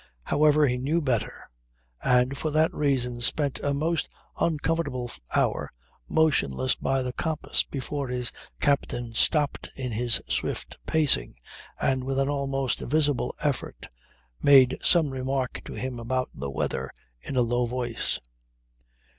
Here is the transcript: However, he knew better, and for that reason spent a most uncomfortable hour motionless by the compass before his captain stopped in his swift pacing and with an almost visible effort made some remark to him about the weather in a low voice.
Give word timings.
However, 0.23 0.65
he 0.65 0.79
knew 0.79 0.99
better, 0.99 1.45
and 2.03 2.35
for 2.35 2.49
that 2.49 2.73
reason 2.73 3.21
spent 3.21 3.59
a 3.61 3.71
most 3.71 4.09
uncomfortable 4.39 5.11
hour 5.35 5.71
motionless 6.09 6.73
by 6.73 7.03
the 7.03 7.13
compass 7.13 7.61
before 7.61 8.07
his 8.07 8.31
captain 8.59 9.13
stopped 9.13 9.69
in 9.75 9.91
his 9.91 10.19
swift 10.27 10.79
pacing 10.87 11.35
and 11.79 12.03
with 12.03 12.17
an 12.17 12.29
almost 12.29 12.79
visible 12.79 13.35
effort 13.41 13.89
made 14.41 14.75
some 14.81 15.11
remark 15.11 15.61
to 15.65 15.73
him 15.75 15.99
about 15.99 16.31
the 16.33 16.49
weather 16.49 16.89
in 17.21 17.35
a 17.35 17.41
low 17.43 17.67
voice. 17.67 18.19